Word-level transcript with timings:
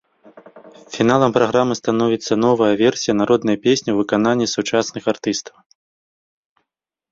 Фіналам 0.95 1.31
праграмы 1.37 1.73
становіцца 1.81 2.33
новая 2.45 2.71
версія 2.83 3.13
народнай 3.21 3.57
песні 3.67 3.81
ў 3.91 3.97
выкананні 4.01 4.51
сучасных 4.55 5.03
артыстаў. 5.17 5.55